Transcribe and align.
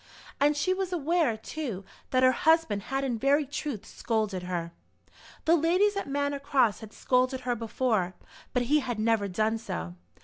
And 0.39 0.57
she 0.57 0.73
was 0.73 0.91
aware, 0.91 1.37
too, 1.37 1.85
that 2.09 2.23
her 2.23 2.31
husband 2.31 2.81
had 2.89 3.03
in 3.03 3.19
very 3.19 3.45
truth 3.45 3.85
scolded 3.85 4.41
her. 4.41 4.71
The 5.45 5.55
ladies 5.55 5.95
at 5.95 6.09
Manor 6.09 6.39
Cross 6.39 6.79
had 6.79 6.91
scolded 6.91 7.41
her 7.41 7.55
before, 7.55 8.15
but 8.51 8.63
he 8.63 8.79
had 8.79 8.97
never 8.97 9.27
done 9.27 9.59
so. 9.59 9.93